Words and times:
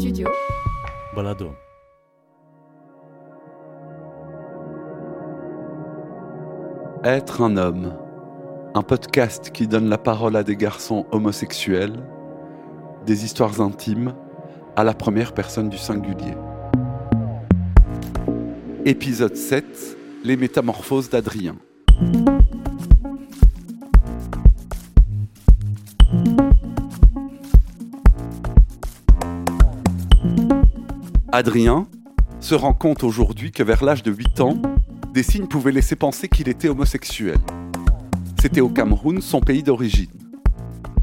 studio. 0.00 0.28
Balado. 1.14 1.52
Être 7.04 7.42
un 7.42 7.58
homme, 7.58 7.92
un 8.74 8.82
podcast 8.82 9.50
qui 9.52 9.66
donne 9.66 9.90
la 9.90 9.98
parole 9.98 10.36
à 10.36 10.42
des 10.42 10.56
garçons 10.56 11.04
homosexuels, 11.12 12.02
des 13.04 13.26
histoires 13.26 13.60
intimes 13.60 14.14
à 14.74 14.84
la 14.84 14.94
première 14.94 15.34
personne 15.34 15.68
du 15.68 15.76
singulier. 15.76 16.34
Épisode 18.86 19.36
7 19.36 19.98
Les 20.24 20.38
métamorphoses 20.38 21.10
d'Adrien. 21.10 21.56
Adrien 31.32 31.86
se 32.40 32.56
rend 32.56 32.72
compte 32.72 33.04
aujourd'hui 33.04 33.52
que 33.52 33.62
vers 33.62 33.84
l'âge 33.84 34.02
de 34.02 34.10
8 34.10 34.40
ans, 34.40 34.60
des 35.14 35.22
signes 35.22 35.46
pouvaient 35.46 35.70
laisser 35.70 35.94
penser 35.94 36.28
qu'il 36.28 36.48
était 36.48 36.68
homosexuel. 36.68 37.38
C'était 38.42 38.60
au 38.60 38.68
Cameroun, 38.68 39.20
son 39.20 39.40
pays 39.40 39.62
d'origine. 39.62 40.10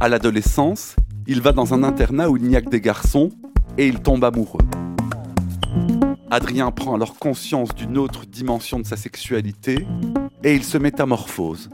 À 0.01 0.09
l'adolescence, 0.09 0.97
il 1.27 1.39
va 1.41 1.53
dans 1.53 1.73
un 1.73 1.81
internat 1.81 2.29
où 2.29 2.35
il 2.35 2.43
n'y 2.43 2.57
a 2.57 2.61
que 2.61 2.69
des 2.69 2.81
garçons 2.81 3.29
et 3.77 3.87
il 3.87 4.01
tombe 4.01 4.25
amoureux. 4.25 4.65
Adrien 6.29 6.71
prend 6.71 6.95
alors 6.95 7.15
conscience 7.15 7.73
d'une 7.73 7.97
autre 7.97 8.25
dimension 8.25 8.79
de 8.79 8.85
sa 8.85 8.97
sexualité 8.97 9.87
et 10.43 10.53
il 10.53 10.65
se 10.65 10.77
métamorphose. 10.77 11.69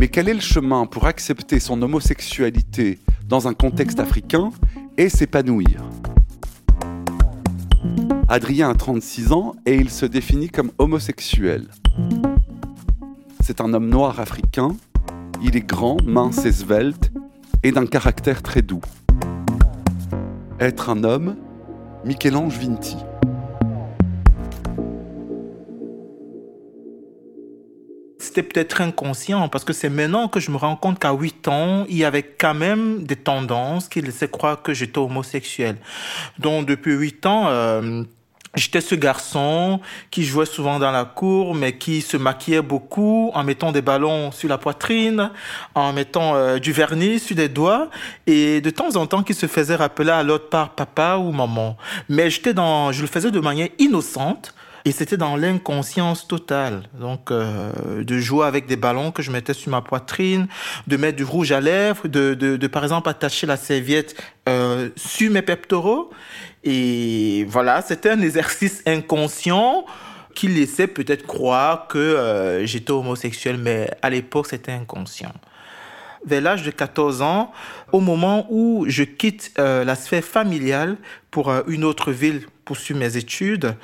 Mais 0.00 0.08
quel 0.08 0.30
est 0.30 0.34
le 0.34 0.40
chemin 0.40 0.86
pour 0.86 1.04
accepter 1.04 1.60
son 1.60 1.82
homosexualité 1.82 3.00
dans 3.28 3.48
un 3.48 3.54
contexte 3.54 4.00
africain 4.00 4.50
et 4.96 5.08
s'épanouir 5.08 5.82
Adrien 8.28 8.70
a 8.70 8.74
36 8.74 9.32
ans 9.32 9.54
et 9.66 9.74
il 9.76 9.90
se 9.90 10.06
définit 10.06 10.48
comme 10.48 10.70
homosexuel. 10.78 11.68
C'est 13.40 13.60
un 13.60 13.74
homme 13.74 13.88
noir 13.88 14.20
africain, 14.20 14.74
il 15.42 15.56
est 15.56 15.66
grand, 15.66 15.98
mince 16.04 16.44
et 16.46 16.52
svelte 16.52 17.12
et 17.62 17.72
d'un 17.72 17.86
caractère 17.86 18.42
très 18.42 18.62
doux. 18.62 18.80
Être 20.58 20.90
un 20.90 21.04
homme, 21.04 21.36
Michel-Ange 22.04 22.58
Vinti. 22.58 22.96
C'était 28.34 28.48
peut-être 28.48 28.80
inconscient 28.80 29.48
parce 29.48 29.62
que 29.62 29.72
c'est 29.72 29.88
maintenant 29.88 30.26
que 30.26 30.40
je 30.40 30.50
me 30.50 30.56
rends 30.56 30.74
compte 30.74 30.98
qu'à 30.98 31.12
8 31.12 31.46
ans, 31.46 31.84
il 31.88 31.98
y 31.98 32.04
avait 32.04 32.24
quand 32.24 32.52
même 32.52 33.04
des 33.04 33.14
tendances 33.14 33.88
qui 33.88 34.00
laissaient 34.00 34.26
croire 34.26 34.60
que 34.60 34.74
j'étais 34.74 34.98
homosexuel. 34.98 35.76
Donc 36.40 36.66
depuis 36.66 36.94
8 36.94 37.26
ans, 37.26 37.44
euh, 37.46 38.02
J'étais 38.56 38.80
ce 38.80 38.94
garçon 38.94 39.80
qui 40.12 40.22
jouait 40.22 40.46
souvent 40.46 40.78
dans 40.78 40.92
la 40.92 41.04
cour, 41.04 41.56
mais 41.56 41.76
qui 41.76 42.00
se 42.02 42.16
maquillait 42.16 42.62
beaucoup 42.62 43.32
en 43.34 43.42
mettant 43.42 43.72
des 43.72 43.82
ballons 43.82 44.30
sur 44.30 44.48
la 44.48 44.58
poitrine, 44.58 45.30
en 45.74 45.92
mettant 45.92 46.36
euh, 46.36 46.58
du 46.58 46.70
vernis 46.70 47.18
sur 47.18 47.36
les 47.36 47.48
doigts, 47.48 47.90
et 48.28 48.60
de 48.60 48.70
temps 48.70 48.94
en 48.94 49.06
temps 49.06 49.24
qui 49.24 49.34
se 49.34 49.46
faisait 49.46 49.74
rappeler 49.74 50.10
à 50.10 50.22
l'autre 50.22 50.50
par 50.50 50.70
papa 50.70 51.16
ou 51.16 51.32
maman. 51.32 51.76
Mais 52.08 52.30
j'étais 52.30 52.54
dans, 52.54 52.92
je 52.92 53.00
le 53.02 53.08
faisais 53.08 53.32
de 53.32 53.40
manière 53.40 53.70
innocente. 53.80 54.54
Et 54.86 54.92
c'était 54.92 55.16
dans 55.16 55.36
l'inconscience 55.36 56.28
totale. 56.28 56.82
Donc, 57.00 57.30
euh, 57.30 58.04
de 58.04 58.18
jouer 58.18 58.46
avec 58.46 58.66
des 58.66 58.76
ballons 58.76 59.12
que 59.12 59.22
je 59.22 59.30
mettais 59.30 59.54
sur 59.54 59.70
ma 59.70 59.80
poitrine, 59.80 60.46
de 60.86 60.96
mettre 60.98 61.16
du 61.16 61.24
rouge 61.24 61.52
à 61.52 61.60
lèvres, 61.60 62.06
de, 62.06 62.34
de, 62.34 62.56
de 62.56 62.66
par 62.66 62.82
exemple 62.82 63.08
attacher 63.08 63.46
la 63.46 63.56
serviette 63.56 64.14
euh, 64.48 64.90
sur 64.96 65.30
mes 65.30 65.42
pectoraux. 65.42 66.10
Et 66.64 67.46
voilà, 67.48 67.80
c'était 67.80 68.10
un 68.10 68.20
exercice 68.20 68.82
inconscient 68.86 69.86
qui 70.34 70.48
laissait 70.48 70.86
peut-être 70.86 71.26
croire 71.26 71.86
que 71.86 71.98
euh, 71.98 72.66
j'étais 72.66 72.90
homosexuel, 72.90 73.56
mais 73.58 73.90
à 74.02 74.10
l'époque, 74.10 74.48
c'était 74.48 74.72
inconscient. 74.72 75.32
Vers 76.26 76.40
l'âge 76.40 76.62
de 76.62 76.70
14 76.70 77.22
ans, 77.22 77.52
au 77.92 78.00
moment 78.00 78.46
où 78.50 78.84
je 78.88 79.04
quitte 79.04 79.52
euh, 79.58 79.84
la 79.84 79.94
sphère 79.94 80.24
familiale 80.24 80.96
pour 81.30 81.50
euh, 81.50 81.62
une 81.68 81.84
autre 81.84 82.12
ville 82.12 82.46
pour 82.64 82.76
suivre 82.76 83.00
mes 83.00 83.16
études, 83.16 83.76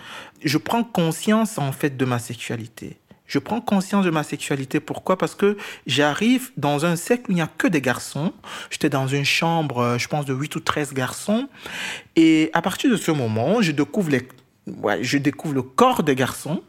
je 0.44 0.58
prends 0.58 0.84
conscience 0.84 1.58
en 1.58 1.72
fait 1.72 1.96
de 1.96 2.04
ma 2.04 2.18
sexualité. 2.18 2.98
Je 3.30 3.38
prends 3.38 3.60
conscience 3.60 4.04
de 4.04 4.10
ma 4.10 4.24
sexualité. 4.24 4.80
Pourquoi? 4.80 5.16
Parce 5.16 5.36
que 5.36 5.56
j'arrive 5.86 6.50
dans 6.56 6.84
un 6.84 6.96
cercle 6.96 7.30
où 7.30 7.32
il 7.32 7.36
n'y 7.36 7.41
a 7.41 7.46
que 7.46 7.68
des 7.68 7.80
garçons. 7.80 8.32
J'étais 8.70 8.91
dans 8.91 9.06
une 9.06 9.24
chambre, 9.24 9.96
je 9.98 10.08
pense, 10.08 10.24
de 10.24 10.34
8 10.34 10.56
ou 10.56 10.60
13 10.60 10.94
garçons. 10.94 11.48
Et 12.16 12.50
à 12.54 12.60
partir 12.60 12.91
de 12.91 12.96
ce 12.96 13.12
moment, 13.12 13.62
je 13.62 13.70
découvre, 13.70 14.10
les, 14.10 14.26
ouais, 14.66 15.04
je 15.04 15.16
découvre 15.16 15.54
le 15.54 15.62
corps 15.62 16.02
des 16.02 16.16
garçons. 16.16 16.60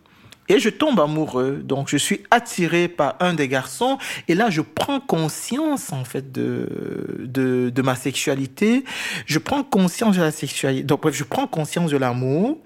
Et 0.52 0.60
je 0.60 0.68
tombe 0.68 1.00
amoureux. 1.00 1.62
Donc, 1.64 1.88
je 1.88 1.96
suis 1.96 2.24
attiré 2.30 2.90
par 2.90 3.16
un 3.22 3.34
des 3.34 3.48
garçons. 3.48 3.98
Et 4.28 4.36
là, 4.36 4.50
je 4.50 4.60
prends 4.60 5.00
conscience, 5.00 5.94
en 5.94 6.04
fait, 6.04 6.34
de, 6.34 7.18
de, 7.24 7.82
ma 7.82 7.96
sexualité. 7.96 8.84
Je 9.26 9.40
prends 9.40 9.64
conscience 9.64 10.18
de 10.18 10.22
la 10.22 10.32
sexualité. 10.32 10.84
Donc, 10.84 11.10
je 11.10 11.24
prends 11.24 11.48
conscience 11.48 11.92
de 11.92 11.98
l'amour 11.98 12.58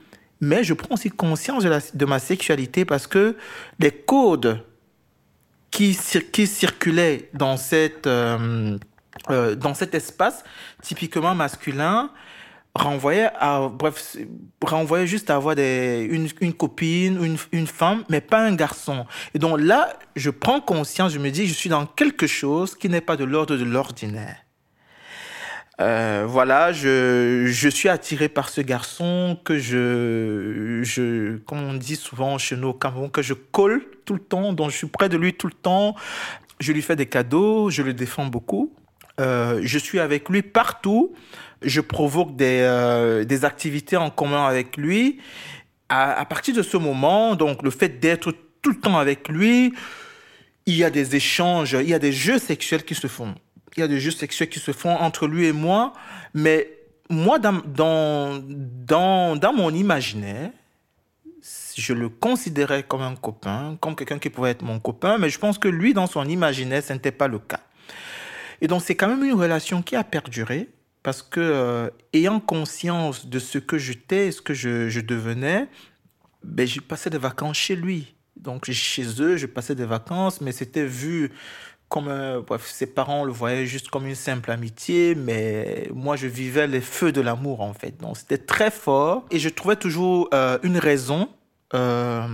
mais 0.41 0.66
je 0.66 0.74
prends 0.74 0.95
aussi 0.95 1.09
conscience 1.09 1.63
de, 1.63 1.69
la, 1.69 1.79
de 1.94 2.06
ma 2.06 2.19
sexualité 2.19 2.84
parce 2.84 3.07
que 3.07 3.38
les 3.79 3.91
codes 3.91 4.59
qui, 5.72 5.97
qui 6.34 6.45
circulaient 6.45 7.29
dans, 7.34 7.56
cette, 7.56 8.06
euh, 8.06 8.78
euh, 9.29 9.56
dans 9.56 9.74
cet 9.74 9.95
espace 9.95 10.44
typiquement 10.81 11.34
masculin 11.34 12.12
renvoyaient 12.75 13.31
à 13.40 13.69
bref 13.69 14.18
renvoyaient 14.62 15.08
juste 15.08 15.30
à 15.30 15.36
avoir 15.36 15.56
des, 15.56 16.08
une, 16.12 16.28
une 16.41 16.53
copine 16.53 17.24
une, 17.24 17.38
une 17.52 17.68
femme 17.68 18.03
mais 18.09 18.22
pas 18.22 18.46
un 18.46 18.53
garçon 18.53 19.06
et 19.34 19.40
donc 19.40 19.59
là 19.59 19.97
je 20.16 20.30
prends 20.30 20.59
conscience 20.59 21.13
je 21.13 21.19
me 21.19 21.31
dis 21.31 21.47
je 21.47 21.53
suis 21.53 21.69
dans 21.69 21.86
quelque 21.86 22.28
chose 22.28 22.75
qui 22.75 22.90
n'est 22.90 23.02
pas 23.02 23.16
de 23.16 23.24
l'ordre 23.24 23.56
de 23.56 23.63
l'ordinaire 23.63 24.46
euh, 25.81 26.25
voilà, 26.28 26.72
je, 26.72 27.47
je 27.47 27.69
suis 27.69 27.90
attiré 27.90 28.30
par 28.30 28.50
ce 28.50 28.62
garçon 28.62 29.38
que 29.44 29.57
je, 29.57 30.80
je, 30.84 31.38
comme 31.40 31.59
on 31.59 31.74
dit 31.74 31.97
souvent 31.97 32.38
chez 32.38 32.56
nous 32.56 32.69
au 32.69 32.74
Cameroun, 32.74 33.12
que 33.12 33.22
je 33.22 33.34
colle 33.34 33.84
tout 34.06 34.13
le 34.13 34.22
temps, 34.22 34.53
dont 34.53 34.69
je 34.69 34.78
suis 34.78 34.88
près 34.88 35.09
de 35.09 35.18
lui 35.18 35.34
tout 35.34 35.47
le 35.47 35.53
temps. 35.53 35.96
Je 36.62 36.72
lui 36.72 36.81
fais 36.81 36.96
des 36.96 37.07
cadeaux, 37.07 37.69
je 37.69 37.81
le 37.81 37.94
défends 37.94 38.28
beaucoup. 38.28 38.74
Euh, 39.19 39.59
je 39.63 39.78
suis 39.78 40.00
avec 40.00 40.30
lui 40.30 40.42
partout. 40.42 41.13
Je 41.65 41.81
provoque 41.81 42.35
des, 42.35 42.59
euh, 42.61 43.25
des 43.25 43.43
activités 43.43 43.97
en 43.97 44.09
commun 44.09 44.45
avec 44.45 44.77
lui. 44.77 45.19
À, 45.89 46.19
à 46.19 46.25
partir 46.25 46.55
de 46.55 46.61
ce 46.61 46.77
moment, 46.77 47.35
donc 47.35 47.61
le 47.61 47.69
fait 47.69 47.99
d'être 47.99 48.33
tout 48.61 48.71
le 48.71 48.79
temps 48.79 48.97
avec 48.97 49.27
lui, 49.27 49.73
il 50.65 50.75
y 50.75 50.83
a 50.83 50.89
des 50.89 51.15
échanges, 51.15 51.73
il 51.73 51.89
y 51.89 51.93
a 51.93 51.99
des 51.99 52.13
jeux 52.13 52.39
sexuels 52.39 52.83
qui 52.83 52.95
se 52.95 53.07
font 53.07 53.35
il 53.75 53.81
y 53.81 53.83
a 53.83 53.87
des 53.87 53.99
jeux 53.99 54.11
sexuels 54.11 54.49
qui 54.49 54.59
se 54.59 54.71
font 54.71 54.95
entre 54.95 55.27
lui 55.27 55.45
et 55.45 55.51
moi, 55.51 55.93
mais 56.33 56.69
moi, 57.09 57.39
dans, 57.39 57.61
dans, 57.65 58.41
dans, 58.41 59.35
dans 59.35 59.53
mon 59.53 59.71
imaginaire, 59.71 60.49
je 61.75 61.93
le 61.93 62.09
considérais 62.09 62.83
comme 62.83 63.01
un 63.01 63.15
copain, 63.15 63.77
comme 63.81 63.95
quelqu'un 63.95 64.17
qui 64.17 64.29
pouvait 64.29 64.51
être 64.51 64.63
mon 64.63 64.79
copain, 64.79 65.17
mais 65.17 65.29
je 65.29 65.37
pense 65.37 65.57
que 65.57 65.67
lui, 65.67 65.93
dans 65.93 66.07
son 66.07 66.25
imaginaire, 66.25 66.81
ce 66.81 66.93
n'était 66.93 67.11
pas 67.11 67.27
le 67.27 67.39
cas. 67.39 67.59
Et 68.61 68.67
donc, 68.67 68.81
c'est 68.81 68.95
quand 68.95 69.09
même 69.09 69.23
une 69.23 69.33
relation 69.33 69.81
qui 69.81 69.95
a 69.95 70.03
perduré, 70.03 70.69
parce 71.05 71.21
que, 71.21 71.39
euh, 71.39 71.89
ayant 72.13 72.39
conscience 72.39 73.27
de 73.27 73.38
ce 73.38 73.59
que 73.59 73.77
j'étais, 73.77 74.31
ce 74.31 74.41
que 74.41 74.55
je, 74.55 74.99
devenais, 75.01 75.67
ben, 76.43 76.66
j'ai 76.66 76.81
passé 76.81 77.11
des 77.11 77.19
vacances 77.19 77.57
chez 77.57 77.75
lui. 77.75 78.16
Donc, 78.35 78.71
chez 78.71 79.21
eux, 79.21 79.38
je 79.38 79.45
passais 79.45 79.75
des 79.75 79.85
vacances, 79.85 80.41
mais 80.41 80.51
c'était 80.51 80.88
vu 80.88 81.31
comme 81.89 82.07
euh, 82.07 82.41
ses 82.57 82.88
parents 82.88 83.23
le 83.23 83.31
voyaient 83.31 83.67
juste 83.67 83.89
comme 83.89 84.07
une 84.07 84.15
simple 84.15 84.49
amitié, 84.49 85.13
mais 85.13 85.88
moi 85.94 86.15
je 86.15 86.25
vivais 86.25 86.65
les 86.65 86.81
feux 86.81 87.12
de 87.12 87.21
l'amour 87.21 87.62
en 87.62 87.75
fait. 87.75 87.95
Donc 88.01 88.18
c'était 88.18 88.39
très 88.39 88.71
fort 88.71 89.25
et 89.30 89.38
je 89.38 89.50
trouvais 89.50 89.75
toujours 89.75 90.27
euh, 90.33 90.57
une 90.63 90.80
raison 90.80 91.30
euh, 91.75 92.25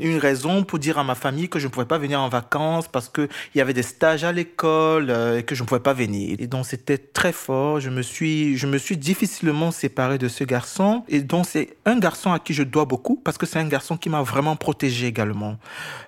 une 0.00 0.18
raison 0.18 0.62
pour 0.64 0.78
dire 0.78 0.98
à 0.98 1.04
ma 1.04 1.14
famille 1.14 1.48
que 1.48 1.58
je 1.58 1.66
ne 1.66 1.72
pouvais 1.72 1.86
pas 1.86 1.98
venir 1.98 2.20
en 2.20 2.28
vacances 2.28 2.88
parce 2.88 3.08
qu'il 3.08 3.28
y 3.54 3.60
avait 3.60 3.72
des 3.72 3.82
stages 3.82 4.24
à 4.24 4.32
l'école 4.32 5.10
euh, 5.10 5.38
et 5.38 5.42
que 5.42 5.54
je 5.54 5.62
ne 5.62 5.68
pouvais 5.68 5.80
pas 5.80 5.92
venir. 5.92 6.36
Et 6.38 6.46
donc 6.46 6.66
c'était 6.66 6.98
très 6.98 7.32
fort. 7.32 7.80
Je 7.80 7.90
me 7.90 8.02
suis, 8.02 8.56
je 8.56 8.66
me 8.66 8.78
suis 8.78 8.96
difficilement 8.96 9.70
séparé 9.70 10.18
de 10.18 10.28
ce 10.28 10.44
garçon. 10.44 11.04
Et 11.08 11.20
donc 11.20 11.46
c'est 11.46 11.76
un 11.84 11.98
garçon 11.98 12.32
à 12.32 12.38
qui 12.38 12.54
je 12.54 12.62
dois 12.62 12.84
beaucoup 12.84 13.16
parce 13.16 13.38
que 13.38 13.46
c'est 13.46 13.58
un 13.58 13.68
garçon 13.68 13.96
qui 13.96 14.08
m'a 14.08 14.22
vraiment 14.22 14.56
protégé 14.56 15.06
également. 15.06 15.56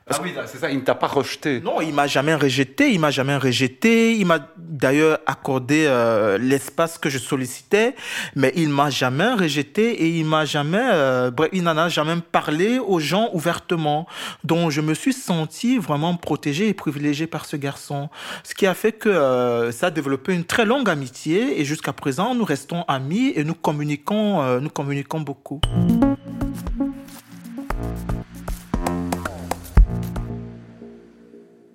Parce 0.07 0.21
ah 0.21 0.25
oui, 0.25 0.35
c'est 0.47 0.59
ça, 0.59 0.71
il 0.71 0.79
ne 0.79 0.83
t'a 0.83 0.95
pas 0.95 1.07
rejeté. 1.07 1.61
Non, 1.61 1.81
il 1.81 1.95
m'a 1.95 2.07
jamais 2.07 2.35
rejeté, 2.35 2.93
il 2.93 3.01
m'a 3.01 3.11
jamais 3.11 3.37
rejeté. 3.37 4.17
Il 4.17 4.27
m'a 4.27 4.41
d'ailleurs 4.57 5.19
accordé 5.27 5.85
euh, 5.87 6.39
l'espace 6.39 6.99
que 6.99 7.09
je 7.09 7.19
sollicitais, 7.19 7.95
mais 8.35 8.53
il 8.57 8.69
m'a 8.69 8.91
jamais 8.91 9.33
rejeté 9.33 9.91
et 10.03 10.09
il 10.09 10.25
m'a 10.25 10.45
jamais, 10.45 10.89
euh, 10.93 11.31
bref, 11.31 11.51
il 11.53 11.63
n'en 11.63 11.77
a 11.77 11.89
jamais 11.89 12.17
parler 12.21 12.79
aux 12.79 13.01
gens 13.01 13.31
ouvertement. 13.33 14.07
Donc 14.45 14.71
je 14.71 14.81
me 14.81 14.95
suis 14.95 15.13
senti 15.13 15.79
vraiment 15.79 16.17
protégé 16.17 16.69
et 16.69 16.75
privilégié 16.75 17.27
par 17.27 17.47
ce 17.47 17.57
garçon. 17.57 18.09
Ce 18.45 18.55
qui 18.55 18.67
a 18.67 18.75
fait 18.75 18.93
que 18.93 19.09
euh, 19.09 19.73
ça 19.73 19.87
a 19.87 19.91
développé 19.91 20.35
une 20.35 20.45
très 20.45 20.65
longue 20.65 20.89
amitié 20.89 21.61
et 21.61 21.65
jusqu'à 21.65 21.93
présent 21.93 22.35
nous 22.35 22.45
restons 22.45 22.83
amis 22.89 23.33
et 23.35 23.45
nous 23.45 23.55
communiquons, 23.55 24.43
euh, 24.43 24.61
nous 24.61 24.71
communiquons 24.71 25.21
beaucoup. 25.21 25.61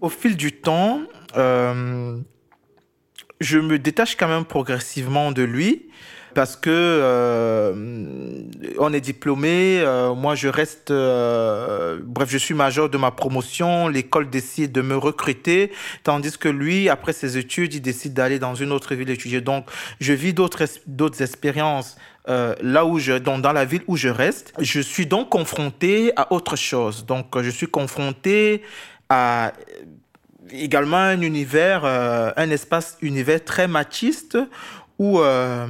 Au 0.01 0.09
fil 0.09 0.37
du 0.37 0.51
temps, 0.51 1.01
euh, 1.35 2.17
je 3.41 3.59
me 3.59 3.79
détache 3.79 4.15
quand 4.15 4.27
même 4.27 4.45
progressivement 4.45 5.31
de 5.31 5.41
lui 5.41 5.89
parce 6.35 6.57
que 6.57 6.69
euh, 6.69 7.73
on 8.77 8.93
est 8.93 9.01
diplômé. 9.01 9.79
Euh, 9.79 10.13
moi, 10.13 10.35
je 10.35 10.49
reste. 10.49 10.91
Euh, 10.91 11.97
bref, 12.03 12.29
je 12.29 12.37
suis 12.37 12.53
major 12.53 12.89
de 12.89 12.97
ma 12.97 13.09
promotion. 13.09 13.87
L'école 13.87 14.29
décide 14.29 14.71
de 14.73 14.81
me 14.81 14.97
recruter, 14.97 15.71
tandis 16.03 16.37
que 16.37 16.49
lui, 16.49 16.89
après 16.89 17.13
ses 17.13 17.37
études, 17.37 17.73
il 17.73 17.81
décide 17.81 18.13
d'aller 18.13 18.37
dans 18.37 18.53
une 18.53 18.71
autre 18.73 18.93
ville 18.93 19.09
étudier. 19.09 19.41
Donc, 19.41 19.65
je 19.99 20.13
vis 20.13 20.33
d'autres 20.33 21.21
expériences. 21.21 21.95
là 22.27 22.85
où 22.85 22.99
je 22.99 23.13
dans, 23.13 23.39
dans 23.39 23.53
la 23.53 23.65
ville 23.65 23.83
où 23.87 23.95
je 23.95 24.09
reste, 24.09 24.51
je 24.59 24.81
suis 24.81 25.05
donc 25.05 25.29
confronté 25.29 26.11
à 26.17 26.33
autre 26.33 26.57
chose. 26.57 27.05
Donc, 27.05 27.27
je 27.41 27.49
suis 27.49 27.67
confronté 27.67 28.61
à 29.09 29.53
également 30.51 30.97
un 30.97 31.21
univers, 31.21 31.85
un 31.85 32.49
espace 32.49 32.97
univers 33.01 33.43
très 33.43 33.67
machiste 33.67 34.37
où, 34.97 35.19
euh, 35.19 35.67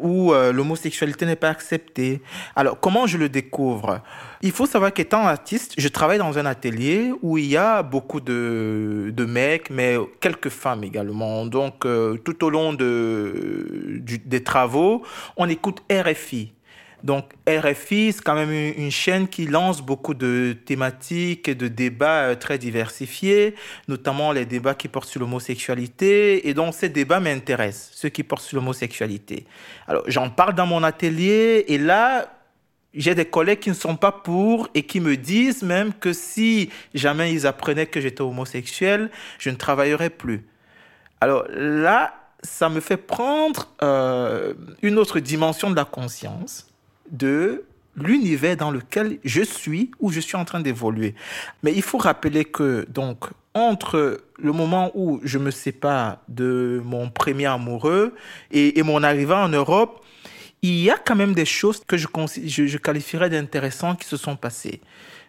où 0.00 0.32
euh, 0.32 0.52
l'homosexualité 0.52 1.26
n'est 1.26 1.36
pas 1.36 1.50
acceptée. 1.50 2.20
Alors, 2.56 2.78
comment 2.80 3.06
je 3.06 3.16
le 3.16 3.28
découvre? 3.28 4.00
Il 4.42 4.52
faut 4.52 4.66
savoir 4.66 4.92
qu'étant 4.92 5.26
artiste, 5.26 5.74
je 5.78 5.88
travaille 5.88 6.18
dans 6.18 6.38
un 6.38 6.46
atelier 6.46 7.12
où 7.22 7.38
il 7.38 7.46
y 7.46 7.56
a 7.56 7.82
beaucoup 7.82 8.20
de, 8.20 9.12
de 9.14 9.24
mecs, 9.24 9.70
mais 9.70 9.96
quelques 10.20 10.48
femmes 10.48 10.82
également. 10.82 11.46
Donc, 11.46 11.84
euh, 11.84 12.16
tout 12.16 12.44
au 12.44 12.50
long 12.50 12.72
de, 12.72 14.02
des 14.24 14.42
travaux, 14.42 15.02
on 15.36 15.48
écoute 15.48 15.82
RFI. 15.90 16.52
Donc 17.02 17.32
RFI, 17.48 18.12
c'est 18.12 18.22
quand 18.22 18.34
même 18.34 18.52
une, 18.52 18.90
chaîne 18.90 19.28
qui 19.28 19.46
lance 19.46 19.80
beaucoup 19.80 20.14
de 20.14 20.56
thématiques 20.64 21.48
et 21.48 21.54
de 21.54 21.68
débats 21.68 22.24
euh, 22.24 22.34
très 22.34 22.58
diversifiés, 22.58 23.54
notamment 23.88 24.32
les 24.32 24.44
débats 24.44 24.74
qui 24.74 24.88
portent 24.88 25.08
sur 25.08 25.20
l'homosexualité. 25.20 26.48
Et 26.48 26.54
donc 26.54 26.74
ces 26.74 26.88
débats 26.88 27.20
m'intéressent, 27.20 27.90
ceux 27.94 28.08
qui 28.08 28.22
portent 28.22 28.42
sur 28.42 28.56
l'homosexualité. 28.56 29.46
Alors 29.86 30.02
j'en 30.06 30.28
parle 30.30 30.54
dans 30.54 30.66
mon 30.66 30.82
atelier 30.82 31.64
et 31.68 31.78
là, 31.78 32.28
j'ai 32.92 33.14
des 33.14 33.24
collègues 33.24 33.60
qui 33.60 33.70
ne 33.70 33.74
sont 33.74 33.96
pas 33.96 34.12
pour 34.12 34.68
et 34.74 34.82
qui 34.82 35.00
me 35.00 35.16
disent 35.16 35.62
même 35.62 35.94
que 35.94 36.12
si 36.12 36.70
jamais 36.92 37.32
ils 37.32 37.46
apprenaient 37.46 37.86
que 37.86 38.00
j'étais 38.00 38.22
homosexuel, 38.22 39.10
je 39.38 39.50
ne 39.50 39.56
travaillerais 39.56 40.10
plus. 40.10 40.44
Alors 41.20 41.44
là, 41.50 42.14
ça 42.42 42.68
me 42.68 42.80
fait 42.80 42.96
prendre 42.96 43.68
euh, 43.82 44.54
une 44.82 44.98
autre 44.98 45.20
dimension 45.20 45.70
de 45.70 45.76
la 45.76 45.84
conscience 45.84 46.69
de 47.10 47.64
l'univers 47.96 48.56
dans 48.56 48.70
lequel 48.70 49.18
je 49.24 49.42
suis 49.42 49.90
ou 49.98 50.10
je 50.10 50.20
suis 50.20 50.36
en 50.36 50.44
train 50.44 50.60
d'évoluer. 50.60 51.14
Mais 51.62 51.72
il 51.72 51.82
faut 51.82 51.98
rappeler 51.98 52.44
que 52.44 52.86
donc 52.88 53.26
entre 53.54 54.22
le 54.38 54.52
moment 54.52 54.90
où 54.94 55.20
je 55.24 55.38
me 55.38 55.50
sépare 55.50 56.18
de 56.28 56.80
mon 56.84 57.10
premier 57.10 57.46
amoureux 57.46 58.14
et, 58.52 58.82
mon 58.82 59.02
arrivée 59.02 59.34
en 59.34 59.48
Europe, 59.48 60.04
il 60.62 60.78
y 60.80 60.90
a 60.90 60.96
quand 60.96 61.16
même 61.16 61.34
des 61.34 61.44
choses 61.44 61.82
que 61.86 61.96
je, 61.96 62.06
je, 62.44 62.66
je 62.66 62.78
qualifierais 62.78 63.30
d'intéressantes 63.30 64.00
qui 64.00 64.06
se 64.06 64.16
sont 64.16 64.36
passées. 64.36 64.80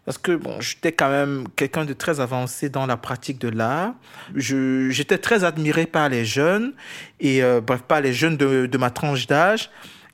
Parce 0.06 0.18
que 0.18 0.36
bon, 0.36 0.60
j'étais 0.60 0.92
quand 0.92 1.10
même 1.10 1.46
quelqu'un 1.56 1.86
de 1.86 1.94
très 1.94 2.20
avancé 2.20 2.70
dans 2.70 2.88
la 2.88 2.98
pratique 2.98 3.40
de 3.40 3.50
l'art. 3.50 3.94
J'étais 4.36 5.20
très 5.20 5.44
admiré 5.44 5.86
par 5.86 6.10
les 6.10 6.26
jeunes 6.26 6.74
et 7.20 7.44
euh, 7.44 7.62
bref, 7.62 7.82
par 7.82 8.02
les 8.02 8.12
jeunes 8.12 8.36
de, 8.36 8.66
de 8.66 8.78
ma 8.78 8.90
tranche 8.90 9.28
d'âge. 9.28 9.70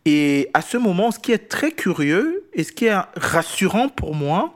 Et 0.09 0.49
à 0.53 0.61
ce 0.61 0.77
moment, 0.77 1.11
ce 1.11 1.19
qui 1.19 1.33
est 1.33 1.49
très 1.49 1.73
curieux 1.73 2.45
et 2.53 2.63
ce 2.63 2.71
qui 2.71 2.85
est 2.85 2.95
rassurant 3.17 3.89
pour 3.89 4.15
moi, 4.15 4.53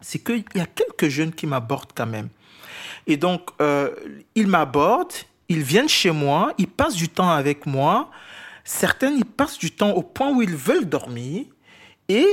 c'est 0.00 0.18
qu'il 0.18 0.42
y 0.56 0.60
a 0.60 0.66
quelques 0.66 1.06
jeunes 1.08 1.32
qui 1.32 1.46
m'abordent 1.46 1.92
quand 1.94 2.08
même. 2.08 2.28
Et 3.06 3.16
donc, 3.16 3.42
euh, 3.62 3.90
ils 4.34 4.48
m'abordent, 4.48 5.14
ils 5.48 5.62
viennent 5.62 5.88
chez 5.88 6.10
moi, 6.10 6.52
ils 6.58 6.66
passent 6.66 6.96
du 6.96 7.08
temps 7.08 7.30
avec 7.30 7.64
moi. 7.64 8.10
Certains, 8.64 9.12
ils 9.12 9.24
passent 9.24 9.58
du 9.58 9.70
temps 9.70 9.92
au 9.92 10.02
point 10.02 10.32
où 10.32 10.42
ils 10.42 10.56
veulent 10.56 10.88
dormir. 10.88 11.44
Et 12.08 12.26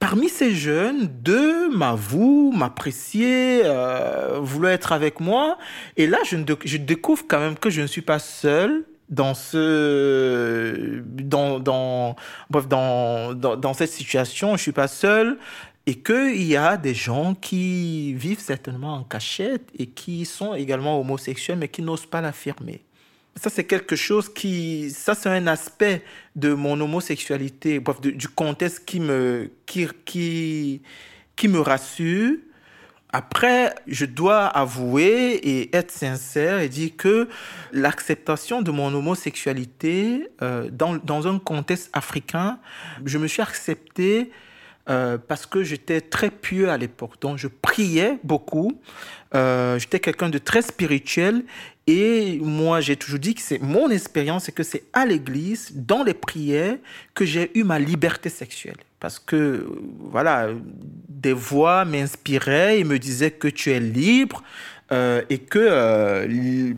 parmi 0.00 0.28
ces 0.28 0.52
jeunes, 0.52 1.06
deux 1.06 1.70
m'avouent, 1.70 2.50
m'apprécier, 2.50 3.62
euh, 3.64 4.40
vouloir 4.42 4.72
être 4.72 4.90
avec 4.90 5.20
moi. 5.20 5.58
Et 5.96 6.08
là, 6.08 6.18
je, 6.24 6.36
je 6.64 6.76
découvre 6.76 7.24
quand 7.28 7.38
même 7.38 7.56
que 7.56 7.70
je 7.70 7.82
ne 7.82 7.86
suis 7.86 8.02
pas 8.02 8.18
seul 8.18 8.84
dans 9.10 9.34
ce 9.34 11.02
dans 11.04 11.58
dans 11.58 12.16
bref 12.48 12.68
dans, 12.68 13.34
dans, 13.34 13.56
dans 13.56 13.74
cette 13.74 13.90
situation 13.90 14.56
je 14.56 14.62
suis 14.62 14.72
pas 14.72 14.88
seul 14.88 15.38
et 15.86 15.96
qu'il 15.96 16.42
y 16.42 16.56
a 16.56 16.76
des 16.76 16.94
gens 16.94 17.34
qui 17.34 18.14
vivent 18.14 18.40
certainement 18.40 18.94
en 18.94 19.02
cachette 19.02 19.68
et 19.76 19.86
qui 19.86 20.24
sont 20.24 20.54
également 20.54 21.00
homosexuels 21.00 21.58
mais 21.58 21.68
qui 21.68 21.82
n'osent 21.82 22.06
pas 22.06 22.20
l'affirmer. 22.20 22.84
Ça 23.34 23.50
c'est 23.50 23.64
quelque 23.64 23.96
chose 23.96 24.32
qui 24.32 24.90
ça 24.90 25.14
c'est 25.14 25.28
un 25.28 25.46
aspect 25.48 26.02
de 26.36 26.52
mon 26.52 26.80
homosexualité 26.80 27.80
bref 27.80 28.00
du 28.00 28.28
contexte 28.28 28.84
qui 28.84 29.00
me 29.00 29.50
qui 29.66 29.88
qui 30.04 30.82
qui 31.34 31.48
me 31.48 31.60
rassure 31.60 32.36
après, 33.12 33.74
je 33.86 34.04
dois 34.04 34.46
avouer 34.46 35.32
et 35.34 35.76
être 35.76 35.90
sincère 35.90 36.60
et 36.60 36.68
dire 36.68 36.90
que 36.96 37.28
l'acceptation 37.72 38.62
de 38.62 38.70
mon 38.70 38.94
homosexualité 38.94 40.28
euh, 40.42 40.68
dans, 40.70 40.96
dans, 40.96 41.26
un 41.26 41.38
contexte 41.38 41.90
africain, 41.92 42.58
je 43.04 43.18
me 43.18 43.26
suis 43.26 43.42
accepté 43.42 44.30
euh, 44.88 45.18
parce 45.18 45.44
que 45.44 45.62
j'étais 45.62 46.00
très 46.00 46.30
pieux 46.30 46.70
à 46.70 46.76
l'époque. 46.76 47.20
Donc, 47.20 47.36
je 47.36 47.48
priais 47.48 48.18
beaucoup. 48.22 48.80
Euh, 49.34 49.78
j'étais 49.78 50.00
quelqu'un 50.00 50.28
de 50.30 50.38
très 50.38 50.62
spirituel 50.62 51.44
et 51.90 52.38
moi, 52.38 52.80
j'ai 52.80 52.94
toujours 52.94 53.18
dit 53.18 53.34
que 53.34 53.42
c'est 53.42 53.60
mon 53.60 53.90
expérience, 53.90 54.44
c'est 54.44 54.52
que 54.52 54.62
c'est 54.62 54.84
à 54.92 55.06
l'église, 55.06 55.72
dans 55.74 56.04
les 56.04 56.14
prières, 56.14 56.76
que 57.14 57.24
j'ai 57.24 57.50
eu 57.58 57.64
ma 57.64 57.80
liberté 57.80 58.28
sexuelle. 58.28 58.76
Parce 59.00 59.18
que, 59.18 59.66
voilà, 59.98 60.50
des 61.08 61.32
voix 61.32 61.84
m'inspiraient 61.84 62.78
et 62.78 62.84
me 62.84 62.98
disaient 62.98 63.32
que 63.32 63.48
tu 63.48 63.72
es 63.72 63.80
libre 63.80 64.44
euh, 64.92 65.22
et 65.30 65.38
que 65.38 65.58
euh, 65.58 66.74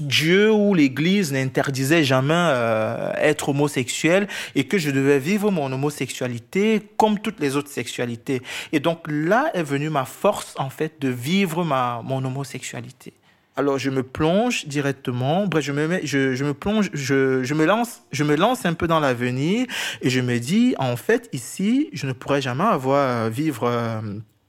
Dieu 0.00 0.50
ou 0.50 0.72
l'Église 0.72 1.32
n'interdisait 1.32 2.04
jamais 2.04 2.32
euh, 2.34 3.12
être 3.18 3.50
homosexuel 3.50 4.28
et 4.54 4.64
que 4.64 4.78
je 4.78 4.90
devais 4.90 5.18
vivre 5.18 5.50
mon 5.50 5.70
homosexualité 5.70 6.80
comme 6.96 7.18
toutes 7.18 7.40
les 7.40 7.54
autres 7.54 7.70
sexualités. 7.70 8.40
Et 8.72 8.80
donc 8.80 9.00
là 9.08 9.50
est 9.52 9.62
venue 9.62 9.90
ma 9.90 10.06
force, 10.06 10.54
en 10.56 10.70
fait, 10.70 10.94
de 11.00 11.08
vivre 11.08 11.64
ma, 11.64 12.00
mon 12.02 12.24
homosexualité. 12.24 13.12
Alors 13.58 13.78
je 13.78 13.88
me 13.88 14.02
plonge 14.02 14.66
directement, 14.66 15.46
bref, 15.46 15.64
je 15.64 15.72
me 15.72 15.88
mets, 15.88 16.04
je, 16.04 16.44
me 16.44 16.52
plonge, 16.52 16.90
je, 16.92 17.42
je, 17.42 17.54
me 17.54 17.64
lance, 17.64 18.02
je 18.12 18.22
me 18.22 18.36
lance 18.36 18.66
un 18.66 18.74
peu 18.74 18.86
dans 18.86 19.00
l'avenir 19.00 19.66
et 20.02 20.10
je 20.10 20.20
me 20.20 20.38
dis 20.38 20.74
en 20.78 20.96
fait 20.96 21.30
ici, 21.32 21.88
je 21.94 22.06
ne 22.06 22.12
pourrais 22.12 22.42
jamais 22.42 22.64
avoir 22.64 23.30
vivre 23.30 23.64
euh, 23.64 24.00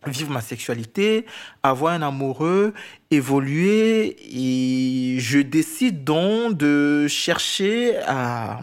vivre 0.05 0.31
ma 0.31 0.41
sexualité, 0.41 1.25
avoir 1.63 1.93
un 1.93 2.01
amoureux, 2.01 2.73
évoluer 3.11 4.15
et 4.31 5.19
je 5.19 5.39
décide 5.39 6.03
donc 6.03 6.57
de 6.57 7.07
chercher 7.07 7.97
à 8.07 8.59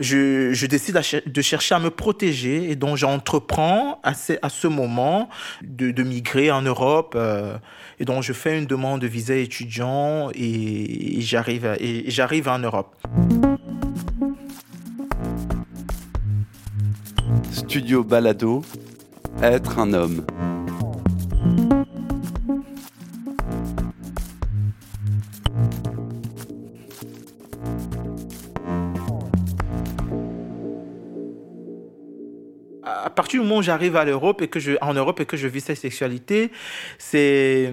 je, 0.00 0.52
je 0.52 0.66
décide 0.66 0.98
de 1.26 1.42
chercher 1.42 1.74
à 1.74 1.78
me 1.78 1.90
protéger 1.90 2.70
et 2.70 2.76
donc 2.76 2.96
j'entreprends 2.96 4.00
à 4.02 4.14
ce, 4.14 4.34
à 4.42 4.48
ce 4.48 4.66
moment 4.66 5.28
de, 5.62 5.90
de 5.90 6.02
migrer 6.02 6.50
en 6.50 6.62
Europe 6.62 7.14
euh, 7.16 7.56
et 7.98 8.04
donc 8.04 8.22
je 8.22 8.32
fais 8.32 8.58
une 8.58 8.66
demande 8.66 9.00
de 9.00 9.06
visa 9.06 9.34
étudiant 9.34 10.30
et, 10.34 11.20
j'arrive 11.20 11.76
et 11.78 12.10
j'arrive 12.10 12.48
en 12.48 12.58
Europe. 12.58 12.96
Studio 17.52 18.02
Balado, 18.02 18.62
être 19.42 19.78
un 19.78 19.92
homme. 19.92 20.24
à 33.10 33.10
partir 33.22 33.40
du 33.40 33.46
moment 33.46 33.58
où 33.58 33.62
j'arrive 33.62 33.96
à 33.96 34.04
l'Europe 34.04 34.40
et 34.40 34.48
que 34.48 34.60
je 34.60 34.72
en 34.80 34.94
Europe 34.94 35.20
et 35.20 35.26
que 35.26 35.36
je 35.36 35.48
vis 35.48 35.60
cette 35.60 35.78
sexualité, 35.78 36.50
c'est 36.98 37.72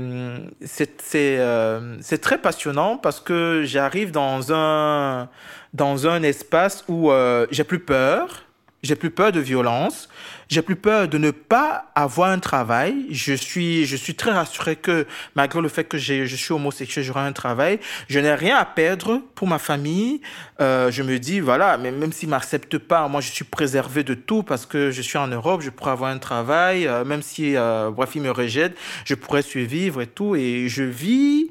c'est 0.62 1.38
euh, 1.40 1.98
très 2.22 2.40
passionnant 2.40 2.98
parce 2.98 3.20
que 3.20 3.62
j'arrive 3.64 4.12
dans 4.12 4.52
un 4.52 5.30
dans 5.74 6.08
un 6.08 6.24
espace 6.24 6.84
où 6.88 7.12
euh, 7.12 7.46
j'ai 7.52 7.64
plus 7.64 7.80
peur 7.80 8.47
j'ai 8.84 8.96
plus 8.96 9.10
peur 9.10 9.32
de 9.32 9.40
violence, 9.40 10.08
j'ai 10.50 10.62
plus 10.62 10.76
peur 10.76 11.08
de 11.08 11.18
ne 11.18 11.32
pas 11.32 11.92
avoir 11.96 12.30
un 12.30 12.40
travail. 12.40 13.08
Je 13.10 13.34
suis, 13.34 13.86
je 13.86 13.96
suis 13.96 14.16
très 14.16 14.32
rassuré 14.32 14.76
que 14.76 15.08
malgré 15.36 15.62
le 15.62 15.68
fait 15.68 15.84
que 15.84 15.98
je 15.98 16.36
suis 16.36 16.54
homosexuel, 16.54 17.04
j'aurai 17.04 17.22
un 17.22 17.34
travail. 17.34 17.80
Je 18.08 18.20
n'ai 18.20 18.34
rien 18.34 18.56
à 18.56 18.66
perdre 18.66 19.22
pour 19.36 19.48
ma 19.48 19.58
famille. 19.58 20.22
Euh, 20.62 20.92
je 20.92 21.02
me 21.02 21.18
dis, 21.18 21.40
voilà, 21.40 21.78
mais 21.78 21.92
même 21.92 22.12
s'ils 22.12 22.30
m'acceptent 22.30 22.78
pas, 22.78 23.08
moi 23.08 23.20
je 23.20 23.32
suis 23.32 23.46
préservé 23.46 24.04
de 24.04 24.14
tout 24.14 24.44
parce 24.44 24.66
que 24.66 24.92
je 24.92 25.02
suis 25.02 25.18
en 25.18 25.28
Europe, 25.28 25.62
je 25.62 25.70
pourrais 25.70 25.92
avoir 25.92 26.12
un 26.12 26.20
travail. 26.20 26.88
Euh, 26.88 27.04
même 27.04 27.24
si, 27.24 27.56
euh, 27.56 27.90
bref, 27.90 28.12
ils 28.16 28.22
me 28.22 28.32
rejettent, 28.32 28.78
je 29.06 29.16
pourrais 29.16 29.42
survivre 29.42 30.02
et 30.02 30.08
tout. 30.08 30.36
Et 30.36 30.70
je 30.70 30.84
vis 30.84 31.47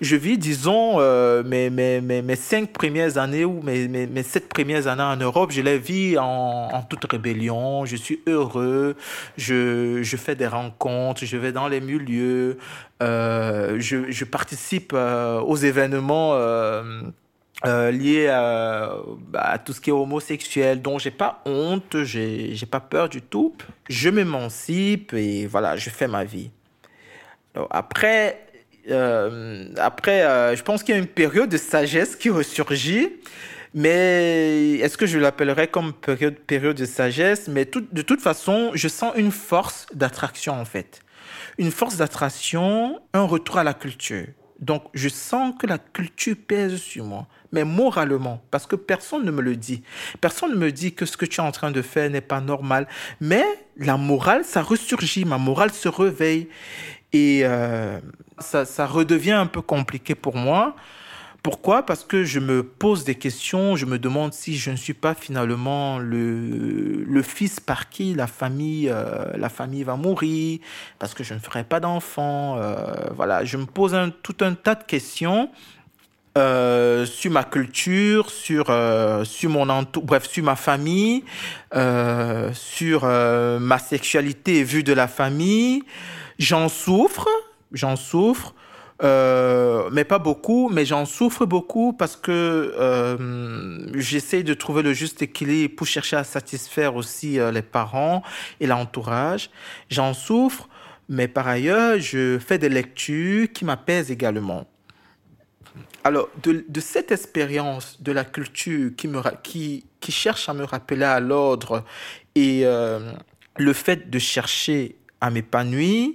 je 0.00 0.16
vis, 0.16 0.38
disons, 0.38 0.96
euh, 0.98 1.42
mes, 1.44 1.70
mes, 1.70 2.00
mes, 2.00 2.22
mes, 2.22 2.36
cinq 2.36 2.72
premières 2.72 3.18
années 3.18 3.44
ou 3.44 3.62
mes, 3.62 3.88
mes, 3.88 4.06
mes, 4.06 4.22
sept 4.22 4.48
premières 4.48 4.86
années 4.86 5.02
en 5.02 5.16
Europe, 5.16 5.52
je 5.52 5.62
les 5.62 5.78
vis 5.78 6.18
en, 6.18 6.68
en 6.72 6.82
toute 6.82 7.04
rébellion. 7.10 7.84
Je 7.84 7.96
suis 7.96 8.20
heureux, 8.26 8.96
je, 9.36 10.02
je 10.02 10.16
fais 10.16 10.34
des 10.34 10.46
rencontres, 10.46 11.24
je 11.24 11.36
vais 11.36 11.52
dans 11.52 11.68
les 11.68 11.80
milieux, 11.80 12.58
euh, 13.02 13.76
je, 13.78 14.10
je, 14.10 14.24
participe 14.24 14.92
euh, 14.94 15.40
aux 15.40 15.56
événements. 15.56 16.32
Euh, 16.34 17.02
euh, 17.66 17.90
liés 17.90 18.28
à, 18.28 18.96
à, 19.32 19.58
tout 19.58 19.72
ce 19.72 19.80
qui 19.80 19.88
est 19.88 19.92
homosexuel, 19.92 20.82
dont 20.82 20.98
j'ai 20.98 21.12
pas 21.12 21.40
honte, 21.46 22.02
j'ai 22.02 22.66
pas 22.70 22.80
peur 22.80 23.08
du 23.08 23.22
tout. 23.22 23.54
Je 23.88 24.10
m'émancipe 24.10 25.14
et 25.14 25.46
voilà, 25.46 25.76
je 25.76 25.88
fais 25.88 26.08
ma 26.08 26.24
vie. 26.24 26.50
Alors 27.54 27.68
après, 27.70 28.44
euh, 28.90 29.66
après, 29.76 30.22
euh, 30.22 30.56
je 30.56 30.62
pense 30.62 30.82
qu'il 30.82 30.94
y 30.94 30.98
a 30.98 31.00
une 31.00 31.06
période 31.06 31.48
de 31.48 31.56
sagesse 31.56 32.16
qui 32.16 32.30
ressurgit. 32.30 33.08
Mais 33.76 34.74
est-ce 34.78 34.96
que 34.96 35.06
je 35.06 35.18
l'appellerais 35.18 35.66
comme 35.66 35.92
période, 35.92 36.36
période 36.36 36.76
de 36.76 36.84
sagesse? 36.84 37.48
Mais 37.48 37.64
de 37.64 38.02
toute 38.02 38.20
façon, 38.20 38.70
je 38.74 38.86
sens 38.86 39.12
une 39.16 39.32
force 39.32 39.86
d'attraction 39.92 40.52
en 40.54 40.64
fait. 40.64 41.00
Une 41.58 41.72
force 41.72 41.96
d'attraction, 41.96 43.00
un 43.12 43.22
retour 43.22 43.58
à 43.58 43.64
la 43.64 43.74
culture. 43.74 44.26
Donc, 44.60 44.84
je 44.94 45.08
sens 45.08 45.54
que 45.58 45.66
la 45.66 45.78
culture 45.78 46.36
pèse 46.46 46.76
sur 46.76 47.04
moi, 47.04 47.26
mais 47.52 47.64
moralement, 47.64 48.40
parce 48.52 48.66
que 48.66 48.76
personne 48.76 49.24
ne 49.24 49.30
me 49.32 49.42
le 49.42 49.56
dit. 49.56 49.82
Personne 50.20 50.52
ne 50.52 50.56
me 50.56 50.70
dit 50.70 50.94
que 50.94 51.04
ce 51.04 51.16
que 51.16 51.26
tu 51.26 51.40
es 51.40 51.44
en 51.44 51.50
train 51.50 51.72
de 51.72 51.82
faire 51.82 52.08
n'est 52.08 52.20
pas 52.20 52.40
normal. 52.40 52.86
Mais 53.20 53.44
la 53.76 53.96
morale, 53.96 54.44
ça 54.44 54.62
ressurgit, 54.62 55.24
ma 55.24 55.38
morale 55.38 55.72
se 55.72 55.88
réveille. 55.88 56.48
Et 57.14 57.42
euh, 57.44 58.00
ça, 58.40 58.64
ça, 58.64 58.86
redevient 58.86 59.32
un 59.32 59.46
peu 59.46 59.62
compliqué 59.62 60.16
pour 60.16 60.34
moi. 60.34 60.74
Pourquoi? 61.44 61.86
Parce 61.86 62.02
que 62.02 62.24
je 62.24 62.40
me 62.40 62.64
pose 62.64 63.04
des 63.04 63.14
questions, 63.14 63.76
je 63.76 63.86
me 63.86 64.00
demande 64.00 64.32
si 64.32 64.56
je 64.56 64.72
ne 64.72 64.76
suis 64.76 64.94
pas 64.94 65.14
finalement 65.14 65.98
le, 65.98 67.04
le 67.04 67.22
fils 67.22 67.60
par 67.60 67.88
qui 67.88 68.14
la 68.14 68.26
famille, 68.26 68.88
euh, 68.90 69.26
la 69.36 69.48
famille 69.48 69.84
va 69.84 69.94
mourir, 69.94 70.58
parce 70.98 71.14
que 71.14 71.22
je 71.22 71.34
ne 71.34 71.38
ferai 71.38 71.62
pas 71.62 71.78
d'enfant. 71.78 72.56
Euh, 72.58 72.74
voilà, 73.14 73.44
je 73.44 73.58
me 73.58 73.66
pose 73.66 73.94
un, 73.94 74.10
tout 74.10 74.36
un 74.40 74.54
tas 74.54 74.74
de 74.74 74.82
questions. 74.82 75.50
Sur 76.36 77.30
ma 77.30 77.44
culture, 77.44 78.28
sur 78.28 78.66
sur 79.22 79.50
mon 79.50 79.68
entour, 79.68 80.02
bref, 80.02 80.28
sur 80.28 80.42
ma 80.42 80.56
famille, 80.56 81.22
sur 82.54 83.04
ma 83.04 83.78
sexualité 83.78 84.64
vue 84.64 84.82
de 84.82 84.92
la 84.92 85.06
famille, 85.06 85.84
J'en 86.38 86.68
souffre, 86.68 87.28
j'en 87.72 87.96
souffre, 87.96 88.54
euh, 89.02 89.88
mais 89.92 90.04
pas 90.04 90.18
beaucoup, 90.18 90.68
mais 90.72 90.84
j'en 90.84 91.04
souffre 91.04 91.46
beaucoup 91.46 91.92
parce 91.92 92.16
que 92.16 92.74
euh, 92.78 93.98
j'essaie 93.98 94.42
de 94.42 94.54
trouver 94.54 94.82
le 94.82 94.92
juste 94.92 95.22
équilibre 95.22 95.74
pour 95.76 95.86
chercher 95.86 96.16
à 96.16 96.24
satisfaire 96.24 96.94
aussi 96.94 97.38
euh, 97.38 97.50
les 97.50 97.62
parents 97.62 98.22
et 98.60 98.66
l'entourage. 98.66 99.50
J'en 99.90 100.14
souffre, 100.14 100.68
mais 101.08 101.28
par 101.28 101.48
ailleurs, 101.48 101.98
je 101.98 102.38
fais 102.38 102.58
des 102.58 102.68
lectures 102.68 103.48
qui 103.52 103.64
m'apaisent 103.64 104.10
également. 104.10 104.66
Alors, 106.04 106.28
de, 106.42 106.80
cette 106.80 107.10
expérience 107.12 108.00
de 108.02 108.12
la 108.12 108.24
culture 108.24 108.90
qui 108.94 109.84
cherche 110.08 110.48
à 110.50 110.54
me 110.54 110.64
rappeler 110.64 111.04
à 111.04 111.18
l'ordre 111.18 111.82
et 112.34 112.60
euh, 112.64 113.10
le 113.56 113.72
fait 113.72 114.10
de 114.10 114.18
chercher 114.18 114.96
à 115.20 115.30
m'épanouir, 115.30 116.10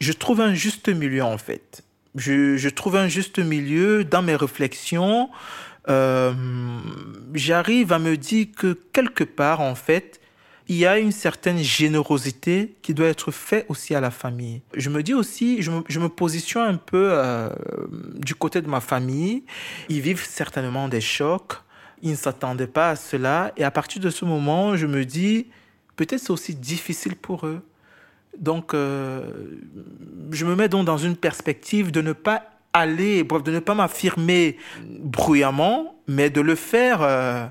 je 0.00 0.12
trouve 0.12 0.40
un 0.40 0.54
juste 0.54 0.88
milieu 0.88 1.22
en 1.22 1.38
fait. 1.38 1.82
Je, 2.16 2.68
trouve 2.68 2.96
un 2.96 3.08
juste 3.08 3.38
milieu 3.38 4.04
dans 4.04 4.22
mes 4.22 4.34
réflexions. 4.34 5.30
Euh, 5.88 6.32
J'arrive 7.34 7.92
à 7.92 7.98
me 7.98 8.16
dire 8.16 8.48
que 8.56 8.78
quelque 8.92 9.24
part 9.24 9.60
en 9.60 9.74
fait, 9.74 10.20
il 10.68 10.76
y 10.76 10.86
a 10.86 10.98
une 10.98 11.12
certaine 11.12 11.58
générosité 11.58 12.76
qui 12.82 12.94
doit 12.94 13.08
être 13.08 13.32
faite 13.32 13.66
aussi 13.68 13.94
à 13.94 14.00
la 14.00 14.12
famille. 14.12 14.62
Je 14.74 14.88
me 14.88 15.02
dis 15.02 15.14
aussi, 15.14 15.62
je 15.62 15.70
me, 15.70 15.82
je 15.88 15.98
me 15.98 16.08
positionne 16.08 16.74
un 16.74 16.76
peu 16.76 17.08
euh, 17.10 17.50
du 18.14 18.36
côté 18.36 18.62
de 18.62 18.68
ma 18.68 18.80
famille. 18.80 19.42
Ils 19.88 20.00
vivent 20.00 20.24
certainement 20.24 20.88
des 20.88 21.00
chocs. 21.00 21.54
Ils 22.02 22.12
ne 22.12 22.16
s'attendaient 22.16 22.68
pas 22.68 22.90
à 22.90 22.96
cela. 22.96 23.52
Et 23.56 23.64
à 23.64 23.72
partir 23.72 24.00
de 24.00 24.10
ce 24.10 24.24
moment, 24.24 24.76
je 24.76 24.86
me 24.86 25.04
dis, 25.04 25.48
peut-être 25.96 26.20
c'est 26.20 26.30
aussi 26.30 26.54
difficile 26.54 27.16
pour 27.16 27.46
eux. 27.46 27.62
Donc, 28.38 28.74
euh, 28.74 29.22
je 30.30 30.44
me 30.46 30.54
mets 30.54 30.68
donc 30.68 30.86
dans 30.86 30.98
une 30.98 31.16
perspective 31.16 31.90
de 31.90 32.00
ne 32.00 32.12
pas 32.12 32.44
aller, 32.72 33.24
bref, 33.24 33.42
de 33.42 33.50
ne 33.50 33.58
pas 33.58 33.74
m'affirmer 33.74 34.56
bruyamment, 34.86 35.96
mais 36.06 36.30
de 36.30 36.40
le 36.40 36.54
faire, 36.54 37.02
euh, 37.02 37.46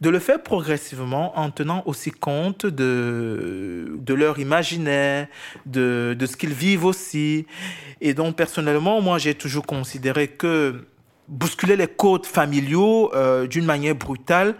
de 0.00 0.10
le 0.10 0.18
faire 0.18 0.42
progressivement 0.42 1.38
en 1.38 1.50
tenant 1.50 1.82
aussi 1.86 2.10
compte 2.10 2.66
de, 2.66 3.96
de 3.98 4.14
leur 4.14 4.38
imaginaire, 4.38 5.26
de, 5.66 6.14
de 6.18 6.26
ce 6.26 6.36
qu'ils 6.36 6.52
vivent 6.52 6.84
aussi. 6.84 7.46
Et 8.00 8.14
donc, 8.14 8.36
personnellement, 8.36 9.00
moi, 9.00 9.18
j'ai 9.18 9.34
toujours 9.34 9.66
considéré 9.66 10.28
que 10.28 10.84
bousculer 11.28 11.76
les 11.76 11.86
codes 11.86 12.26
familiaux 12.26 13.10
euh, 13.14 13.46
d'une 13.46 13.66
manière 13.66 13.94
brutale, 13.94 14.54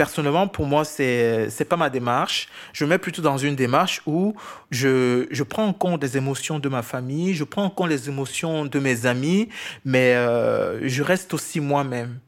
personnellement, 0.00 0.48
pour 0.48 0.64
moi, 0.64 0.86
c'est 0.86 1.50
c'est 1.50 1.66
pas 1.66 1.76
ma 1.76 1.90
démarche. 1.90 2.48
Je 2.72 2.86
me 2.86 2.90
mets 2.90 2.96
plutôt 2.96 3.20
dans 3.20 3.36
une 3.36 3.54
démarche 3.54 4.00
où 4.06 4.34
je 4.70 5.26
je 5.30 5.42
prends 5.42 5.66
en 5.66 5.74
compte 5.74 6.02
les 6.02 6.16
émotions 6.16 6.58
de 6.58 6.70
ma 6.70 6.80
famille, 6.80 7.34
je 7.34 7.44
prends 7.44 7.64
en 7.64 7.68
compte 7.68 7.90
les 7.90 8.08
émotions 8.08 8.64
de 8.64 8.78
mes 8.78 9.04
amis, 9.04 9.50
mais 9.84 10.14
euh, 10.14 10.88
je 10.88 11.02
reste 11.02 11.34
aussi 11.34 11.60
moi-même. 11.60 12.18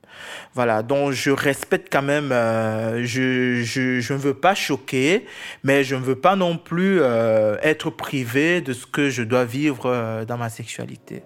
Voilà, 0.53 0.83
donc 0.83 1.13
je 1.13 1.31
respecte 1.31 1.89
quand 1.91 2.03
même, 2.03 2.31
euh, 2.31 3.07
je, 3.07 3.63
je, 3.63 4.13
ne 4.13 4.19
veux 4.19 4.35
pas 4.35 4.55
choquer, 4.55 5.25
mais 5.65 5.83
je 5.83 5.95
ne 5.97 6.03
veux 6.03 6.21
pas 6.21 6.37
non 6.37 6.59
plus 6.59 7.01
euh, 7.01 7.57
être 7.63 7.89
privé 7.89 8.61
de 8.61 8.75
ce 8.75 8.85
que 8.85 9.09
je 9.09 9.23
dois 9.23 9.47
vivre 9.47 10.27
dans 10.29 10.37
ma 10.37 10.51
sexualité. 10.51 11.23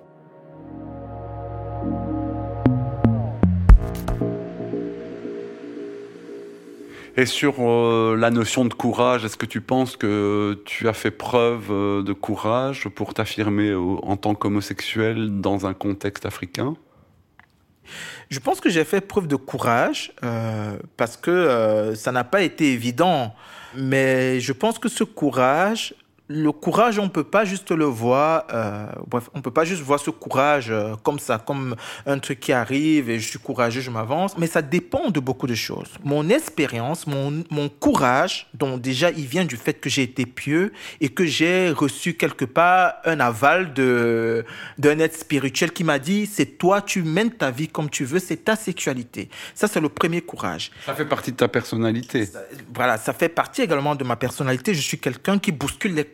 Et 7.16 7.25
sur 7.25 7.54
euh, 7.61 8.14
la 8.18 8.30
notion 8.30 8.66
de 8.66 8.75
courage, 8.75 9.25
est-ce 9.25 9.38
que 9.38 9.46
tu 9.46 9.62
penses 9.62 9.96
que 9.96 10.61
tu 10.66 10.87
as 10.88 10.92
fait 10.92 11.11
preuve 11.11 11.70
euh, 11.70 12.02
de 12.02 12.12
courage 12.12 12.88
pour 12.88 13.14
t'affirmer 13.14 13.75
en 13.75 14.16
tant 14.16 14.35
qu'homosexuel 14.35 15.40
dans 15.40 15.66
un 15.66 15.73
contexte 15.73 16.26
africain? 16.26 16.76
Je 18.28 18.38
pense 18.40 18.61
que 18.61 18.68
j'ai 18.68 18.85
fait 18.85 19.00
preuve 19.00 19.28
de 19.28 19.37
courage 19.37 20.12
euh, 20.25 20.76
parce 20.96 21.16
que 21.16 21.30
euh, 21.30 21.94
ça 21.94 22.12
n'a 22.12 22.25
pas 22.25 22.42
été 22.42 22.73
évident. 22.73 23.35
Mais 23.76 24.40
je 24.40 24.52
pense 24.52 24.78
que 24.78 24.88
ce 24.88 25.04
courage 25.04 25.94
le 26.28 26.50
courage, 26.50 26.99
on 26.99 27.09
peut 27.09 27.25
pas 27.25 27.45
juste 27.45 27.71
le 27.71 27.85
voir, 27.85 28.47
euh, 28.52 28.87
bref, 29.06 29.30
on 29.35 29.42
peut 29.42 29.52
pas 29.52 29.64
juste 29.64 29.83
voir 29.83 30.00
ce 30.00 30.11
courage 30.11 30.71
euh, 30.71 30.95
comme 31.04 31.21
ça, 31.21 31.38
comme 31.38 31.76
un 32.04 32.18
truc 32.18 32.40
qui 32.40 32.52
arrive 32.52 33.09
et 33.11 33.21
je 33.21 33.28
suis 33.28 33.38
courageux, 33.38 33.80
je 33.80 33.90
m'avance, 33.90 34.37
mais 34.37 34.49
ça 34.49 34.61
dépend 34.61 35.11
de 35.11 35.21
beaucoup 35.21 35.47
de 35.47 35.54
choses. 35.54 35.90
Mon 36.02 36.28
expérience, 36.28 37.06
mon, 37.06 37.45
mon 37.50 37.68
courage, 37.68 38.49
dont 38.54 38.76
déjà 38.76 39.11
il 39.12 39.26
vient 39.26 39.45
du 39.45 39.56
fait 39.56 39.75
que 39.75 39.88
j'ai 39.88 40.02
été 40.02 40.26
pieux 40.26 40.73
et 41.00 41.11
que 41.11 41.25
j'ai 41.25 41.71
reçu 41.71 42.14
quelque 42.14 42.45
part 42.45 42.95
un 43.04 43.21
aval 43.21 43.73
de 43.75 44.45
d'un 44.78 44.99
être 44.99 45.16
spirituel 45.16 45.71
qui 45.73 45.85
m'a 45.85 46.00
dit 46.00 46.26
c'est 46.26 46.59
toi, 46.59 46.83
tu 46.83 47.02
mènes 47.02 47.30
ta 47.30 47.52
vie 47.52 47.68
comme 47.68 47.88
tu 47.88 48.04
veux, 48.04 48.18
c'est 48.18 48.45
ta 48.45 48.56
sexualité. 48.56 49.28
Ça 49.54 49.68
c'est 49.68 49.80
le 49.80 49.88
premier 49.88 50.23
courage. 50.23 50.73
Ça 50.85 50.95
fait 50.95 51.04
partie 51.04 51.30
de 51.30 51.37
ta 51.37 51.49
personnalité. 51.49 52.26
Ça, 52.26 52.40
voilà, 52.75 52.99
ça 52.99 53.12
fait 53.12 53.28
partie 53.28 53.62
également 53.62 53.95
de 53.95 54.02
ma 54.02 54.16
personnalité. 54.16 54.75
Je 54.75 54.80
suis 54.80 54.99
quelqu'un 54.99 55.38
qui 55.38 55.52
bouscule 55.52 55.95
les 55.95 56.04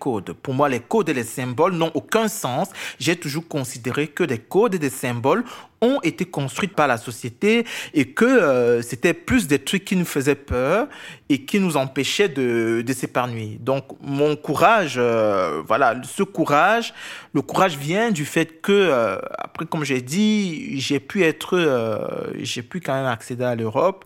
Pour 0.43 0.55
moi, 0.55 0.69
les 0.69 0.81
codes 0.81 1.09
et 1.09 1.15
les 1.15 1.25
symboles 1.25 1.75
n'ont 1.75 1.93
aucun 1.95 2.29
sens. 2.29 2.69
J'ai 2.99 3.17
toujours 3.17 3.47
considéré 3.47 4.09
que 4.09 4.25
des 4.25 4.39
codes 4.39 4.75
et 4.75 4.79
des 4.79 4.91
symboles 4.91 5.45
ont 5.83 6.01
été 6.03 6.25
construites 6.25 6.75
par 6.75 6.87
la 6.87 6.97
société 6.97 7.67
et 7.93 8.07
que 8.07 8.25
euh, 8.25 8.83
c'était 8.83 9.15
plus 9.15 9.49
des 9.49 9.59
trucs 9.59 9.85
qui 9.85 9.97
nous 9.97 10.05
faisaient 10.05 10.37
peur 10.37 10.87
et 11.29 11.45
qui 11.45 11.59
nous 11.59 11.77
empêchaient 11.77 12.29
de, 12.29 12.83
de 12.87 12.93
s'épargner. 12.93 13.59
Donc 13.61 13.85
mon 14.01 14.37
courage, 14.37 14.95
euh, 14.97 15.61
voilà, 15.67 15.97
ce 16.05 16.23
courage, 16.23 16.95
le 17.35 17.43
courage 17.43 17.77
vient 17.77 18.13
du 18.13 18.25
fait 18.25 18.61
que, 18.63 18.73
euh, 18.73 19.19
après 19.37 19.67
comme 19.67 19.85
j'ai 19.85 20.03
dit, 20.03 20.81
j'ai 20.81 21.01
pu 21.01 21.25
être, 21.25 22.33
j'ai 22.39 22.63
pu 22.63 22.81
quand 22.81 22.95
même 22.95 23.07
accéder 23.07 23.45
à 23.45 23.57
l'Europe, 23.57 24.05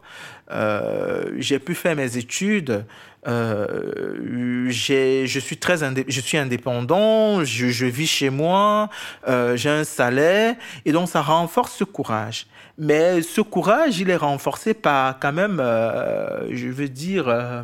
j'ai 0.50 1.59
pu 1.59 1.75
faire 1.75 1.97
mes 1.97 2.17
études. 2.17 2.85
Euh, 3.26 4.71
je 4.71 5.38
suis 5.41 5.57
très 5.57 5.79
je 6.09 6.21
suis 6.21 6.38
indépendant, 6.38 7.45
je, 7.45 7.87
vis 7.87 8.07
chez 8.07 8.31
moi, 8.31 8.88
euh, 9.26 9.57
j'ai 9.57 9.71
un 9.71 9.85
salaire 9.85 10.55
et 10.85 10.93
donc 10.93 11.09
ça 11.09 11.23
renforce 11.23 11.75
ce 11.75 11.85
courage. 11.85 12.47
Mais 12.79 13.23
ce 13.23 13.41
courage, 13.41 13.99
il 14.00 14.11
est 14.11 14.17
renforcé 14.17 14.75
par 14.75 15.19
quand 15.19 15.33
même, 15.33 15.61
euh, 15.61 16.47
je 16.55 16.69
veux 16.69 16.91
dire, 16.91 17.26
euh, 17.26 17.62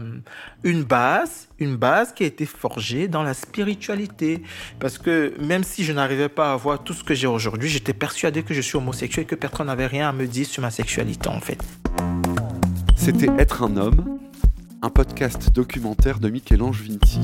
une 0.65 0.85
base, 0.85 1.49
une 1.59 1.77
base 1.77 2.15
qui 2.15 2.25
a 2.25 2.27
été 2.27 2.47
forgée 2.47 3.09
dans 3.09 3.23
la 3.23 3.35
spiritualité. 3.35 4.43
Parce 4.81 4.97
que 4.97 5.35
même 5.39 5.65
si 5.65 5.85
je 5.85 5.93
n'arrivais 5.93 6.31
pas 6.31 6.51
à 6.51 6.53
avoir 6.55 6.83
tout 6.83 6.95
ce 6.95 7.05
que 7.05 7.15
j'ai 7.15 7.27
aujourd'hui, 7.27 7.69
j'étais 7.69 7.93
persuadé 7.93 8.43
que 8.43 8.55
je 8.55 8.63
suis 8.63 8.77
homosexuel 8.77 9.25
et 9.25 9.27
que 9.27 9.35
personne 9.35 9.67
n'avait 9.67 9.87
rien 9.87 10.09
à 10.09 10.13
me 10.13 10.27
dire 10.27 10.47
sur 10.47 10.63
ma 10.63 10.71
sexualité 10.71 11.29
en 11.29 11.41
fait. 11.41 11.63
C'était 13.05 13.33
être 13.37 13.65
un 13.65 13.77
homme 13.79 14.21
un 14.81 14.89
podcast 14.89 15.51
documentaire 15.53 16.21
de 16.21 16.29
Michel-Ange 16.29 16.83
Vinti. 16.83 17.19